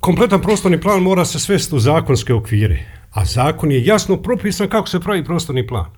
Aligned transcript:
kompletan 0.00 0.42
prostorni 0.42 0.80
plan 0.80 1.02
mora 1.02 1.24
se 1.24 1.38
svesti 1.38 1.74
u 1.74 1.78
zakonske 1.78 2.34
okvire, 2.34 2.84
a 3.10 3.24
zakon 3.24 3.72
je 3.72 3.84
jasno 3.84 4.16
propisan 4.16 4.68
kako 4.68 4.88
se 4.88 5.00
pravi 5.00 5.24
prostorni 5.24 5.66
plan. 5.66 5.90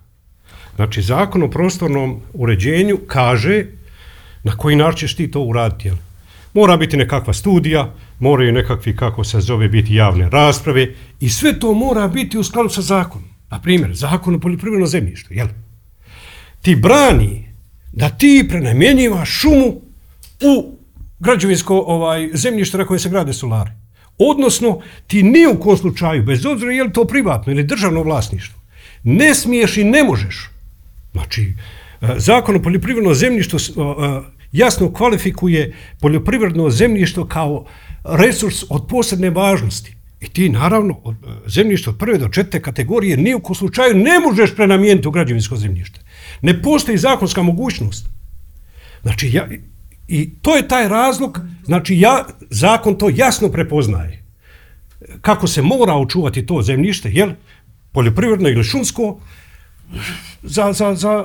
Znači, 0.76 1.02
zakon 1.02 1.42
o 1.42 1.50
prostornom 1.50 2.20
uređenju 2.32 2.98
kaže 3.06 3.64
na 4.42 4.56
koji 4.56 4.76
način 4.76 5.08
ćeš 5.08 5.16
ti 5.16 5.30
to 5.30 5.40
uraditi. 5.40 5.88
Jel? 5.88 5.96
Mora 6.54 6.76
biti 6.76 6.96
nekakva 6.96 7.32
studija, 7.32 7.94
moraju 8.18 8.52
nekakvi, 8.52 8.96
kako 8.96 9.24
se 9.24 9.40
zove, 9.40 9.68
biti 9.68 9.94
javne 9.94 10.30
rasprave 10.30 10.94
i 11.20 11.28
sve 11.28 11.58
to 11.58 11.74
mora 11.74 12.08
biti 12.08 12.38
u 12.38 12.44
skladu 12.44 12.68
sa 12.68 12.82
zakonom. 12.82 13.28
Na 13.50 13.60
primjer, 13.60 13.94
zakon 13.94 14.34
o 14.34 14.40
poljoprivrednom 14.40 14.88
zemljištu. 14.88 15.34
Jel? 15.34 15.46
Ti 16.62 16.76
brani 16.76 17.54
da 17.92 18.08
ti 18.08 18.46
prenamjenjivaš 18.48 19.30
šumu 19.30 19.80
u 20.40 20.79
građevinsko 21.20 21.84
ovaj, 21.86 22.28
zemljište 22.32 22.78
na 22.78 22.84
koje 22.84 22.98
se 22.98 23.08
grade 23.08 23.32
solari. 23.32 23.70
Odnosno, 24.18 24.80
ti 25.06 25.22
ni 25.22 25.46
u 25.46 25.60
kom 25.60 25.76
slučaju, 25.76 26.22
bez 26.22 26.46
obzira 26.46 26.72
je 26.72 26.84
li 26.84 26.92
to 26.92 27.04
privatno 27.04 27.52
ili 27.52 27.64
državno 27.64 28.02
vlasništvo, 28.02 28.60
ne 29.02 29.34
smiješ 29.34 29.76
i 29.76 29.84
ne 29.84 30.04
možeš. 30.04 30.50
Znači, 31.12 31.52
e, 32.00 32.14
zakon 32.16 32.56
o 32.56 32.62
poljoprivrednom 32.62 33.14
zemljištu 33.14 33.56
e, 33.56 33.60
jasno 34.52 34.92
kvalifikuje 34.92 35.76
poljoprivredno 36.00 36.70
zemljište 36.70 37.20
kao 37.28 37.64
resurs 38.04 38.64
od 38.68 38.86
posebne 38.88 39.30
važnosti. 39.30 39.96
I 40.20 40.28
ti, 40.28 40.48
naravno, 40.48 41.00
od 41.04 41.14
e, 41.14 41.50
zemljište 41.50 41.90
od 41.90 41.98
prve 41.98 42.18
do 42.18 42.28
četvrte 42.28 42.62
kategorije 42.62 43.16
ni 43.16 43.34
u 43.34 43.40
kom 43.40 43.54
slučaju 43.54 43.96
ne 43.96 44.18
možeš 44.18 44.54
prenamijeniti 44.56 45.08
u 45.08 45.10
građevinsko 45.10 45.56
zemljište. 45.56 46.00
Ne 46.42 46.62
postoji 46.62 46.98
zakonska 46.98 47.42
mogućnost. 47.42 48.06
Znači, 49.02 49.30
ja, 49.32 49.48
I 50.10 50.30
to 50.42 50.56
je 50.56 50.68
taj 50.68 50.88
razlog, 50.88 51.40
znači 51.64 52.00
ja, 52.00 52.24
zakon 52.50 52.98
to 52.98 53.10
jasno 53.14 53.48
prepoznaje. 53.48 54.22
Kako 55.20 55.46
se 55.46 55.62
mora 55.62 55.94
očuvati 55.94 56.46
to 56.46 56.62
zemljište, 56.62 57.10
jel? 57.12 57.30
Poljoprivredno 57.92 58.48
ili 58.48 58.64
šumsko, 58.64 59.20
za, 60.42 60.72
za, 60.72 60.94
za, 60.94 61.24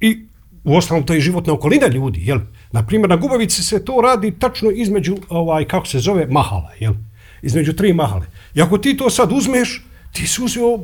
i 0.00 0.26
u 0.64 0.76
ostalom 0.76 1.06
to 1.06 1.14
je 1.14 1.20
životna 1.20 1.52
okolina 1.52 1.86
ljudi, 1.86 2.20
jel? 2.24 2.40
Naprimjer, 2.72 3.10
na 3.10 3.16
Gubavici 3.16 3.62
se 3.62 3.84
to 3.84 4.00
radi 4.02 4.34
tačno 4.38 4.70
između, 4.70 5.16
ovaj, 5.28 5.64
kako 5.64 5.86
se 5.86 5.98
zove, 5.98 6.26
mahala, 6.26 6.70
jel? 6.80 6.94
Između 7.42 7.72
tri 7.72 7.92
mahale. 7.92 8.26
I 8.54 8.62
ako 8.62 8.78
ti 8.78 8.96
to 8.96 9.10
sad 9.10 9.32
uzmeš, 9.32 9.84
ti 10.12 10.26
si 10.26 10.42
uzio 10.42 10.80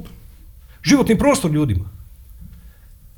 životni 0.83 1.19
prostor 1.19 1.51
ljudima. 1.51 1.91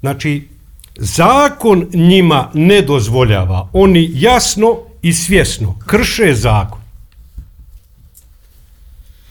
Znači, 0.01 0.49
zakon 0.97 1.87
njima 1.93 2.51
ne 2.55 2.83
dozvoljava. 2.83 3.69
Oni 3.73 4.11
jasno 4.15 4.79
i 5.03 5.13
svjesno 5.13 5.79
krše 5.87 6.35
zakon. 6.35 6.83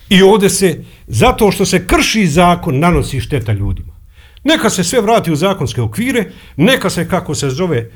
I 0.10 0.22
ovdje 0.22 0.50
se, 0.50 0.84
zato 1.08 1.52
što 1.52 1.66
se 1.66 1.88
krši 1.88 2.28
zakon, 2.28 2.80
nanosi 2.80 3.20
šteta 3.20 3.52
ljudima. 3.52 3.92
Neka 4.44 4.70
se 4.70 4.84
sve 4.84 5.02
vrati 5.02 5.32
u 5.32 5.36
zakonske 5.36 5.82
okvire, 5.82 6.26
neka 6.56 6.90
se, 6.90 7.08
kako 7.08 7.36
se 7.36 7.50
zove, 7.50 7.78
e, 7.78 7.90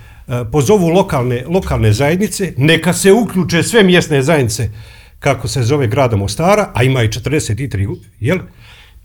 pozovu 0.52 0.88
lokalne, 0.88 1.44
lokalne 1.48 1.94
zajednice, 1.94 2.54
neka 2.58 2.94
se 2.94 3.12
uključe 3.12 3.64
sve 3.64 3.84
mjesne 3.84 4.22
zajednice, 4.22 4.70
kako 5.20 5.48
se 5.48 5.64
zove 5.64 5.88
grada 5.88 6.16
Mostara, 6.16 6.72
a 6.74 6.84
ima 6.84 7.04
i 7.04 7.08
43, 7.08 7.98
jel? 8.20 8.40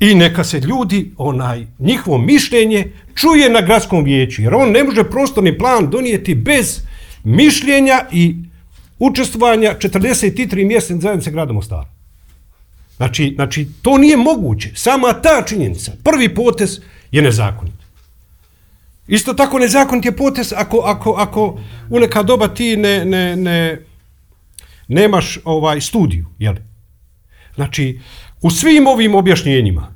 I 0.01 0.15
neka 0.15 0.45
se 0.45 0.61
ljudi, 0.61 1.11
onaj 1.17 1.67
njihovo 1.79 2.19
mišljenje, 2.19 2.93
čuje 3.15 3.51
na 3.51 3.61
gradskom 3.61 4.05
vijeću, 4.05 4.43
jer 4.43 4.55
on 4.55 4.71
ne 4.71 4.85
može 4.85 5.05
prostorni 5.05 5.59
plan 5.59 5.91
donijeti 5.91 6.35
bez 6.35 6.81
mišljenja 7.25 8.01
i 8.13 8.37
učestvovanja 8.99 9.75
43 9.79 10.67
mjesne 10.67 11.01
zajednice 11.01 11.31
grada 11.31 11.53
Mostara. 11.53 11.89
Znači, 12.97 13.33
znači, 13.35 13.69
to 13.83 13.99
nije 13.99 14.17
moguće. 14.17 14.71
Sama 14.75 15.13
ta 15.13 15.43
činjenica, 15.47 15.93
prvi 16.05 16.35
potez 16.35 16.81
je 17.11 17.23
nezakonit. 17.23 17.75
Isto 19.09 19.35
tako 19.35 19.59
nezakonit 19.59 20.05
je 20.05 20.17
potez 20.17 20.53
ako, 20.57 20.79
ako, 20.79 21.15
ako 21.19 21.59
u 21.91 22.01
neka 22.01 22.23
doba 22.23 22.49
ti 22.49 22.77
ne, 22.77 23.05
ne, 23.05 23.37
ne, 23.37 23.81
nemaš 24.89 25.39
ovaj 25.45 25.81
studiju. 25.81 26.27
Jel? 26.39 26.55
Znači, 27.55 28.01
U 28.43 28.51
svim 28.51 28.87
ovim 28.87 29.15
objašnjenjima, 29.15 29.95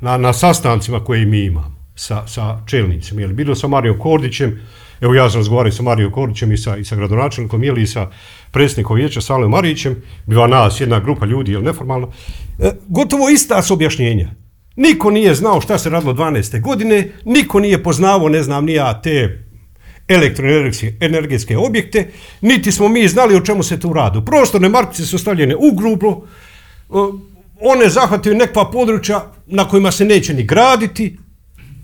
na, 0.00 0.16
na 0.16 0.32
sastancima 0.32 1.04
koje 1.04 1.26
mi 1.26 1.40
imamo 1.40 1.78
sa, 1.94 2.26
sa 2.26 2.58
čelnicima, 2.66 3.20
jel, 3.20 3.32
bilo 3.32 3.54
sa 3.54 3.68
Marijom 3.68 3.98
Kordićem, 3.98 4.60
evo 5.00 5.14
ja 5.14 5.30
sam 5.30 5.38
razgovarao 5.38 5.72
sa 5.72 5.82
Marijom 5.82 6.12
Kordićem 6.12 6.52
i 6.52 6.56
sa, 6.56 6.76
i 6.76 6.84
sa 6.84 6.96
gradonačelnikom, 6.96 7.64
jel, 7.64 7.78
i 7.78 7.86
sa 7.86 8.10
predsjednikom 8.50 8.96
vijeća 8.96 9.20
Salom 9.20 9.50
Marićem, 9.50 10.02
bila 10.26 10.46
nas 10.46 10.80
jedna 10.80 11.00
grupa 11.00 11.26
ljudi, 11.26 11.52
jel, 11.52 11.62
neformalno, 11.62 12.12
e, 12.58 12.70
gotovo 12.88 13.28
ista 13.28 13.62
su 13.62 13.74
objašnjenja. 13.74 14.30
Niko 14.76 15.10
nije 15.10 15.34
znao 15.34 15.60
šta 15.60 15.78
se 15.78 15.90
radilo 15.90 16.12
12. 16.12 16.60
godine, 16.60 17.12
niko 17.24 17.60
nije 17.60 17.82
poznavao, 17.82 18.28
ne 18.28 18.42
znam, 18.42 18.64
nija 18.64 19.00
te 19.02 19.44
elektroenergetske 20.08 21.56
objekte, 21.56 22.10
niti 22.40 22.72
smo 22.72 22.88
mi 22.88 23.08
znali 23.08 23.36
o 23.36 23.40
čemu 23.40 23.62
se 23.62 23.80
tu 23.80 23.92
radu. 23.92 24.24
Prostorne 24.24 24.68
markice 24.68 25.06
su 25.06 25.18
stavljene 25.18 25.56
u 25.56 25.74
grublo, 25.76 26.26
e, 26.90 27.37
one 27.60 27.88
zahvataju 27.88 28.36
nekva 28.36 28.70
područja 28.70 29.32
na 29.46 29.68
kojima 29.68 29.92
se 29.92 30.04
neće 30.04 30.34
ni 30.34 30.42
graditi, 30.42 31.18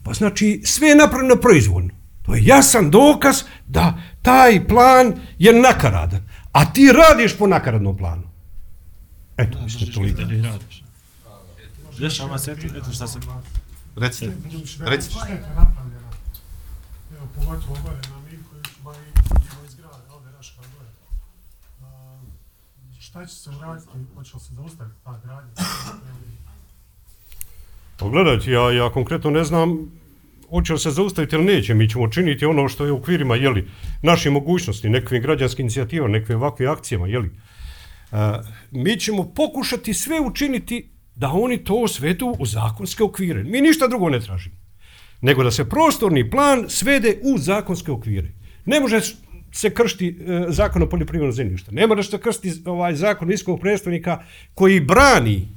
pa 0.05 0.13
znači 0.13 0.63
sve 0.65 0.89
je 0.89 0.97
napravljeno 0.97 1.37
proizvodno. 1.37 1.91
To 2.23 2.35
je 2.35 2.45
jasan 2.45 2.91
dokaz 2.91 3.43
da 3.67 3.99
taj 4.23 4.69
plan 4.69 5.15
je 5.39 5.53
nakaradan, 5.53 6.29
a 6.53 6.73
ti 6.73 6.93
radiš 6.93 7.39
po 7.39 7.47
nakaradnom 7.47 7.97
planu. 7.97 8.31
Eto, 9.37 9.59
mislim, 9.63 9.93
to 9.93 10.01
li 10.01 10.43
radiš. 10.43 10.85
Reci, 11.99 12.23
eto 12.77 12.93
šta 12.93 13.07
se... 13.07 13.19
Recite, 13.97 14.33
recite. 14.81 15.15
Evo, 17.17 17.29
pogotovo 17.35 17.77
gore 17.85 17.97
na 18.11 18.19
Mirkoviću, 18.31 18.71
ba 18.85 18.93
i 18.95 19.67
iz 19.67 19.75
grada, 19.75 19.99
ovdje 20.15 20.33
naš 20.33 20.51
kad 20.57 20.65
gore 20.79 20.89
šta 23.15 23.27
će 23.27 23.35
se 23.35 23.51
uraditi, 23.51 23.89
hoće 24.15 24.31
se 24.31 24.55
zaustaviti 24.55 24.97
ta 25.05 25.21
gradnja? 25.25 25.53
Pogledajte, 27.97 28.51
ja, 28.51 28.73
ja 28.73 28.91
konkretno 28.91 29.31
ne 29.31 29.45
znam 29.45 29.93
hoće 30.51 30.73
li 30.73 30.79
se 30.79 30.91
zaustaviti 30.91 31.37
ili 31.37 31.45
neće. 31.45 31.75
Mi 31.75 31.89
ćemo 31.89 32.09
činiti 32.09 32.47
ono 32.47 32.69
što 32.69 32.85
je 32.85 32.93
u 32.93 32.97
okvirima 32.97 33.37
jeli, 33.37 33.71
naše 34.03 34.31
mogućnosti, 34.31 34.89
nekvim 34.89 35.23
građanskim 35.23 35.63
inicijativama, 35.63 36.13
nekvim 36.13 36.39
ovakvim 36.39 36.71
akcijama. 36.71 37.07
Jeli. 37.07 37.29
Uh, 37.29 38.19
e, 38.19 38.39
mi 38.71 39.01
ćemo 39.01 39.33
pokušati 39.35 39.95
sve 39.95 40.21
učiniti 40.21 40.89
da 41.15 41.29
oni 41.29 41.65
to 41.65 41.89
svedu 41.89 42.37
u 42.39 42.47
zakonske 42.47 43.03
okvire. 43.03 43.45
Mi 43.45 43.61
ništa 43.61 43.89
drugo 43.89 44.09
ne 44.11 44.21
tražimo. 44.21 44.57
Nego 45.21 45.45
da 45.45 45.51
se 45.51 45.69
prostorni 45.69 46.31
plan 46.31 46.65
svede 46.69 47.21
u 47.23 47.39
zakonske 47.39 47.93
okvire. 47.93 48.33
Ne 48.65 48.81
može 48.81 49.01
se 49.55 49.71
kršti 49.75 50.09
e, 50.09 50.45
zakon 50.49 50.83
o 50.83 50.89
poljoprivrednom 50.89 51.33
zemljištu. 51.33 51.73
Ne 51.75 51.87
mora 51.87 52.03
se 52.03 52.19
kršti 52.19 52.53
ovaj 52.65 52.95
zakon 52.95 53.29
viskog 53.29 53.61
predstavnika 53.61 54.25
koji 54.55 54.81
brani 54.81 55.49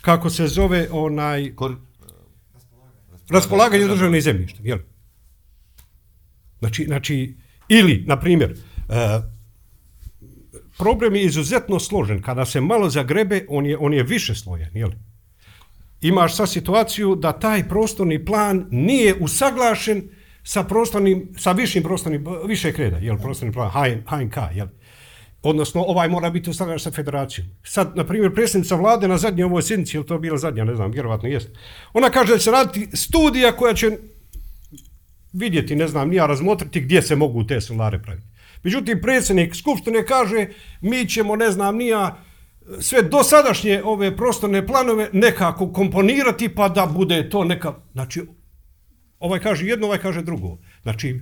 kako 0.00 0.30
se 0.30 0.46
zove 0.46 0.88
onaj 0.90 1.54
Kor... 1.54 1.76
raspolaganje 3.30 3.86
državne 3.86 4.20
zemljišta. 4.20 4.58
Jel? 4.62 4.78
Znači, 6.58 6.84
znači, 6.84 7.36
ili, 7.68 8.04
na 8.06 8.20
primjer, 8.20 8.50
e, 8.50 9.20
problem 10.78 11.14
je 11.14 11.24
izuzetno 11.24 11.80
složen. 11.80 12.22
Kada 12.22 12.44
se 12.44 12.60
malo 12.60 12.90
zagrebe, 12.90 13.46
on 13.48 13.66
je, 13.66 13.78
on 13.78 13.94
je 13.94 14.02
više 14.02 14.34
slojen. 14.34 14.70
Jel? 14.74 14.90
Imaš 16.00 16.36
sa 16.36 16.46
situaciju 16.46 17.14
da 17.14 17.32
taj 17.32 17.68
prostorni 17.68 18.24
plan 18.24 18.66
nije 18.70 19.14
usaglašen 19.14 20.08
sa 20.42 20.64
prostornim, 20.64 21.28
sa 21.38 21.52
višim 21.52 21.82
prostornim, 21.82 22.26
više 22.46 22.72
kreda, 22.72 22.96
jel, 22.96 23.18
prostorni 23.18 23.52
plan, 23.52 23.70
HNK, 24.06 24.36
jel. 24.54 24.66
Odnosno, 25.42 25.82
ovaj 25.82 26.08
mora 26.08 26.30
biti 26.30 26.50
ustavljan 26.50 26.78
sa 26.78 26.90
federacijom. 26.90 27.46
Sad, 27.64 27.96
na 27.96 28.04
primjer, 28.04 28.34
predsjednica 28.34 28.74
vlade 28.74 29.08
na 29.08 29.18
zadnjoj 29.18 29.44
ovoj 29.44 29.62
sjednici, 29.62 29.96
ili 29.96 30.06
to 30.06 30.18
bila 30.18 30.38
zadnja, 30.38 30.64
ne 30.64 30.74
znam, 30.74 30.90
vjerovatno 30.90 31.28
jest, 31.28 31.48
ona 31.92 32.10
kaže 32.10 32.32
da 32.32 32.38
će 32.38 32.50
raditi 32.50 32.96
studija 32.96 33.52
koja 33.52 33.74
će 33.74 33.90
vidjeti, 35.32 35.76
ne 35.76 35.88
znam, 35.88 36.08
nija 36.08 36.26
razmotriti 36.26 36.80
gdje 36.80 37.02
se 37.02 37.16
mogu 37.16 37.46
te 37.46 37.60
solare 37.60 38.02
praviti. 38.02 38.26
Međutim, 38.62 39.00
predsjednik 39.02 39.54
Skupštine 39.54 40.06
kaže, 40.06 40.46
mi 40.80 41.08
ćemo, 41.08 41.36
ne 41.36 41.50
znam, 41.50 41.76
nija 41.76 42.16
sve 42.80 43.02
dosadašnje 43.02 43.82
ove 43.84 44.16
prostorne 44.16 44.66
planove 44.66 45.08
nekako 45.12 45.72
komponirati 45.72 46.48
pa 46.48 46.68
da 46.68 46.86
bude 46.86 47.30
to 47.30 47.44
neka, 47.44 47.74
znači, 47.92 48.22
ovaj 49.20 49.40
kaže 49.40 49.66
jedno, 49.66 49.86
ovaj 49.86 49.98
kaže 49.98 50.22
drugo. 50.22 50.58
Znači, 50.82 51.20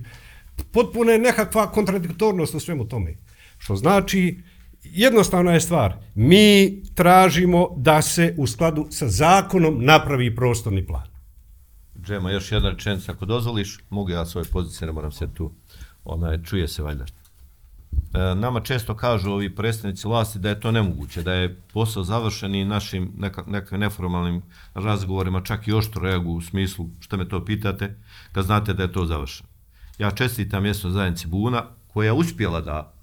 potpuno 0.71 1.11
je 1.11 1.19
nekakva 1.19 1.71
kontradiktornost 1.71 2.55
u 2.55 2.59
svemu 2.59 2.87
tome. 2.87 3.15
Što 3.57 3.75
znači, 3.75 4.39
jednostavna 4.83 5.53
je 5.53 5.61
stvar, 5.61 5.93
mi 6.15 6.81
tražimo 6.95 7.67
da 7.77 8.01
se 8.01 8.35
u 8.37 8.47
skladu 8.47 8.87
sa 8.89 9.07
zakonom 9.07 9.85
napravi 9.85 10.35
prostorni 10.35 10.85
plan. 10.85 11.07
Džema, 12.01 12.31
još 12.31 12.51
jedna 12.51 12.69
rečenica, 12.69 13.11
ako 13.11 13.25
dozvoliš, 13.25 13.79
mogu 13.89 14.09
ja 14.09 14.25
svoje 14.25 14.45
pozicije, 14.45 14.85
ne 14.85 14.93
moram 14.93 15.11
se 15.11 15.27
tu, 15.33 15.51
ona 16.03 16.31
je, 16.31 16.43
čuje 16.43 16.67
se 16.67 16.83
valjda. 16.83 17.05
E, 18.13 18.35
nama 18.35 18.59
često 18.59 18.95
kažu 18.95 19.31
ovi 19.31 19.55
predstavnici 19.55 20.07
vlasti 20.07 20.39
da 20.39 20.49
je 20.49 20.59
to 20.59 20.71
nemoguće, 20.71 21.23
da 21.23 21.33
je 21.33 21.61
posao 21.73 22.03
završen 22.03 22.55
i 22.55 22.65
našim 22.65 23.11
neka, 23.17 23.43
nekim 23.47 23.79
neformalnim 23.79 24.41
razgovorima 24.73 25.41
čak 25.41 25.67
i 25.67 25.73
oštro 25.73 26.01
reaguju 26.01 26.35
u 26.35 26.41
smislu 26.41 26.89
što 26.99 27.17
me 27.17 27.29
to 27.29 27.45
pitate, 27.45 27.95
kad 28.31 28.45
znate 28.45 28.73
da 28.73 28.83
je 28.83 28.91
to 28.91 29.05
završeno. 29.05 29.49
Ja 29.97 30.11
čestitam 30.11 30.63
mjesto 30.63 30.89
zajednici 30.89 31.27
Buna 31.27 31.63
koja 31.87 32.05
je 32.05 32.13
uspjela 32.13 32.61
da 32.61 32.93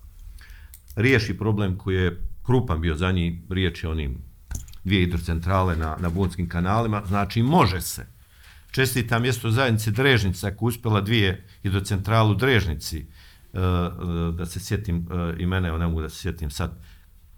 riješi 0.97 1.39
problem 1.39 1.79
koji 1.79 1.97
je 1.97 2.23
krupan 2.43 2.81
bio 2.81 2.95
za 2.95 3.13
njih, 3.13 3.41
riječ 3.51 3.85
je 3.85 3.91
onim 3.91 4.19
dvije 4.85 5.01
hidrocentrale 5.01 5.77
na, 5.77 5.97
na 6.01 6.09
Bunskim 6.09 6.49
kanalima, 6.49 7.03
znači 7.07 7.43
može 7.43 7.81
se. 7.81 8.07
Čestitam 8.71 9.23
mjesto 9.23 9.51
zajednice 9.51 9.91
Drežnica 9.91 10.51
koja 10.51 10.69
uspjela 10.69 11.01
dvije 11.01 11.47
hidrocentralu 11.63 12.35
Drežnici, 12.35 13.07
da 14.33 14.47
se 14.47 14.61
sjetim 14.61 15.09
e, 15.11 15.43
imena, 15.43 15.69
evo 15.69 15.79
ne 15.79 15.87
mogu 15.87 16.01
da 16.01 16.09
se 16.09 16.19
sjetim 16.19 16.51
sad. 16.51 16.79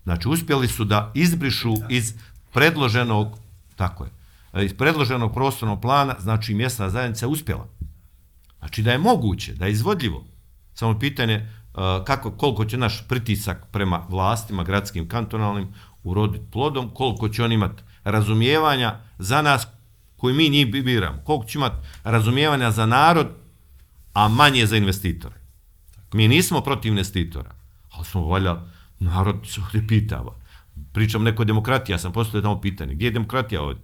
Znači, 0.05 0.29
uspjeli 0.29 0.69
su 0.69 0.85
da 0.85 1.12
izbrišu 1.15 1.75
iz 1.88 2.15
predloženog, 2.53 3.38
tako 3.76 4.05
je, 4.05 4.11
e, 4.53 4.65
iz 4.65 4.75
predloženog 4.75 5.35
prostornog 5.35 5.81
plana, 5.81 6.17
znači 6.20 6.55
mjesna 6.55 6.91
zajednica 6.91 7.26
je 7.26 7.31
uspjela. 7.31 7.69
Znači 8.59 8.82
da 8.82 8.93
je 8.93 8.99
moguće, 8.99 9.55
da 9.55 9.67
je 9.67 9.73
izvodljivo. 9.73 10.25
Samo 10.75 10.99
pitanje 10.99 11.49
kako, 12.05 12.31
koliko 12.31 12.65
će 12.65 12.76
naš 12.76 13.09
pritisak 13.09 13.67
prema 13.73 14.03
vlastima, 14.09 14.65
gradskim, 14.65 15.09
kantonalnim, 15.09 15.69
uroditi 16.05 16.44
plodom, 16.53 16.91
koliko 16.94 17.29
će 17.29 17.44
on 17.44 17.53
imati 17.53 17.82
razumijevanja 18.05 19.00
za 19.19 19.43
nas 19.43 19.67
koji 20.17 20.35
mi 20.35 20.49
njih 20.49 20.67
biramo, 20.67 21.19
koliko 21.25 21.47
će 21.47 21.59
imati 21.59 21.76
razumijevanja 22.05 22.70
za 22.70 22.87
narod, 22.87 23.29
a 24.12 24.29
manje 24.29 24.67
za 24.67 24.76
investitore. 24.76 25.38
Mi 26.12 26.28
nismo 26.28 26.60
protiv 26.60 26.88
investitora, 26.88 27.55
ali 27.90 28.05
smo 28.05 28.26
valja, 28.26 28.56
narod 28.99 29.37
se 29.44 29.60
ovdje 29.60 29.87
pitava. 29.87 30.34
Pričam 30.93 31.22
neko 31.22 31.44
demokratija, 31.44 31.99
sam 31.99 32.12
postavio 32.12 32.43
tamo 32.43 32.60
pitanje, 32.60 32.94
gdje 32.94 33.06
je 33.06 33.10
demokratija 33.10 33.62
ovdje? 33.62 33.82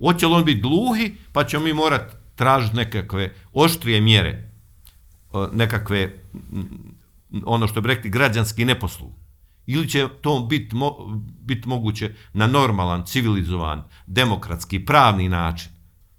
Hoće 0.00 0.26
li 0.26 0.34
on 0.34 0.44
biti 0.44 0.60
gluhi, 0.60 1.14
pa 1.32 1.44
ćemo 1.44 1.64
mi 1.64 1.72
morati 1.72 2.14
tražiti 2.34 2.76
nekakve 2.76 3.34
oštrije 3.52 4.00
mjere, 4.00 4.30
e, 4.30 5.46
nekakve, 5.52 6.18
ono 7.44 7.68
što 7.68 7.80
bi 7.80 7.88
rekli, 7.88 8.10
građanski 8.10 8.64
neposlug. 8.64 9.12
Ili 9.66 9.88
će 9.88 10.08
to 10.20 10.40
biti 10.40 10.76
mo, 10.76 10.96
bit 11.40 11.66
moguće 11.66 12.14
na 12.32 12.46
normalan, 12.46 13.06
civilizovan, 13.06 13.82
demokratski, 14.06 14.84
pravni 14.84 15.28
način, 15.28 15.70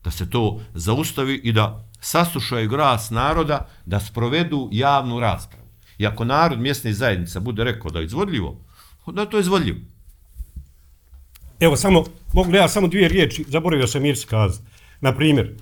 da 0.03 0.11
se 0.11 0.29
to 0.29 0.61
zaustavi 0.73 1.41
i 1.43 1.51
da 1.51 1.88
saslušaju 1.99 2.69
glas 2.69 3.09
naroda, 3.09 3.67
da 3.85 3.99
sprovedu 3.99 4.69
javnu 4.71 5.19
raspravu. 5.19 5.67
I 5.97 6.07
ako 6.07 6.25
narod 6.25 6.59
mjesne 6.59 6.93
zajednica 6.93 7.39
bude 7.39 7.63
rekao 7.63 7.91
da 7.91 7.99
je 7.99 8.05
izvodljivo, 8.05 8.61
onda 9.05 9.21
je 9.21 9.29
to 9.29 9.39
izvodljivo. 9.39 9.79
Evo, 11.59 11.75
samo, 11.75 12.03
mogu 12.33 12.55
ja 12.55 12.67
samo 12.67 12.87
dvije 12.87 13.07
riječi, 13.07 13.45
zaboravio 13.47 13.87
sam 13.87 14.05
Irsi 14.05 14.27
kazati. 14.27 14.63
Na 15.01 15.15
primjer, 15.15 15.55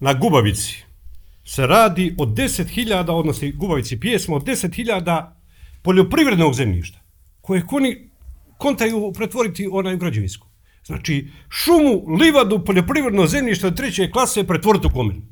na 0.00 0.14
Gubavici 0.14 0.84
se 1.44 1.66
radi 1.66 2.14
o 2.18 2.26
10.000, 2.26 3.10
odnosno 3.10 3.48
Gubavici 3.54 4.00
pjesma, 4.00 4.36
od 4.36 4.44
10.000 4.44 5.30
poljoprivrednog 5.82 6.54
zemljišta, 6.54 6.98
koje 7.40 7.62
oni 7.70 8.10
kontaju 8.58 9.12
pretvoriti 9.12 9.68
onaj 9.72 9.94
u 9.94 9.98
građevinsku. 9.98 10.47
Znači, 10.88 11.28
šumu, 11.48 12.16
livadu, 12.16 12.64
poljoprivredno 12.64 13.26
zemljište 13.26 13.66
od 13.66 13.76
treće 13.76 14.10
klase 14.10 14.46
pretvoriti 14.46 14.86
u 14.86 14.90
komin. 14.90 15.22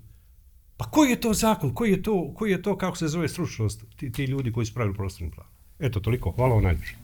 Pa 0.76 0.84
koji 0.84 1.10
je 1.10 1.20
to 1.20 1.32
zakon? 1.34 1.74
Koji 1.74 1.90
je 1.90 2.02
to, 2.02 2.34
koji 2.34 2.50
je 2.50 2.62
to 2.62 2.76
kako 2.76 2.96
se 2.96 3.08
zove 3.08 3.28
stručnost 3.28 3.84
ti, 3.96 4.12
ti 4.12 4.24
ljudi 4.24 4.52
koji 4.52 4.66
su 4.66 4.74
pravili 4.74 4.96
prostorni 4.96 5.30
plan? 5.30 5.46
Eto, 5.78 6.00
toliko. 6.00 6.30
Hvala 6.30 6.54
vam 6.54 6.62
najljepše. 6.62 6.94